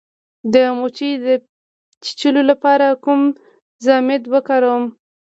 [0.53, 1.27] د مچۍ د
[2.03, 3.21] چیچلو لپاره کوم
[3.85, 4.83] ضماد وکاروم؟